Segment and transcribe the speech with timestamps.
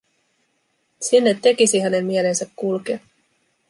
[1.01, 2.99] Sinne tekisi hänen mielensä kulkea.